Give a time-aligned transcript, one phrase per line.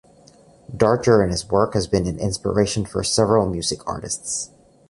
[0.75, 4.49] Darger and his work have been an inspiration for several music artists.